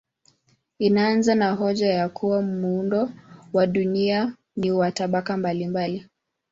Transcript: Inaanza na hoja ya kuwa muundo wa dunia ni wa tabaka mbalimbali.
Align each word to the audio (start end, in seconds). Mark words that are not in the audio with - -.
Inaanza 0.79 1.35
na 1.35 1.51
hoja 1.53 1.87
ya 1.93 2.09
kuwa 2.09 2.41
muundo 2.41 3.09
wa 3.53 3.67
dunia 3.67 4.33
ni 4.55 4.71
wa 4.71 4.91
tabaka 4.91 5.37
mbalimbali. 5.37 6.07